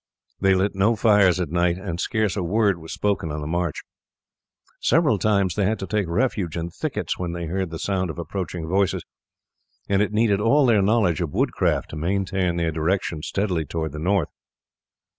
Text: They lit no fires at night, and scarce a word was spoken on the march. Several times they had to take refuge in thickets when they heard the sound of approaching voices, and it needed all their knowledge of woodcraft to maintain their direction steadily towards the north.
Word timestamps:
They 0.39 0.55
lit 0.55 0.73
no 0.73 0.95
fires 0.95 1.39
at 1.39 1.51
night, 1.51 1.77
and 1.77 1.99
scarce 2.01 2.35
a 2.35 2.41
word 2.41 2.79
was 2.79 2.91
spoken 2.91 3.31
on 3.31 3.39
the 3.39 3.45
march. 3.45 3.83
Several 4.79 5.19
times 5.19 5.53
they 5.53 5.65
had 5.65 5.77
to 5.77 5.85
take 5.85 6.07
refuge 6.07 6.57
in 6.57 6.71
thickets 6.71 7.19
when 7.19 7.33
they 7.33 7.45
heard 7.45 7.69
the 7.69 7.77
sound 7.77 8.09
of 8.09 8.17
approaching 8.17 8.67
voices, 8.67 9.03
and 9.87 10.01
it 10.01 10.11
needed 10.11 10.41
all 10.41 10.65
their 10.65 10.81
knowledge 10.81 11.21
of 11.21 11.35
woodcraft 11.35 11.91
to 11.91 11.97
maintain 11.97 12.55
their 12.57 12.71
direction 12.71 13.21
steadily 13.21 13.63
towards 13.63 13.93
the 13.93 13.99
north. 13.99 14.29